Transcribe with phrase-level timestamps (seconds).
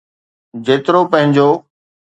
[0.65, 1.49] جيترو پنهنجو.